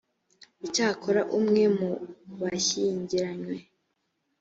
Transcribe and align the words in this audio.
icyakora 0.65 1.21
umwe 1.37 1.63
mu 1.77 1.91
bashyingiranywe 2.39 3.55